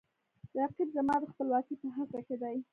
رقیب 0.59 0.87
زما 0.97 1.15
د 1.19 1.23
خپلواکۍ 1.31 1.75
په 1.81 1.87
هڅه 1.95 2.19
کې 2.27 2.35
دی 2.41 2.57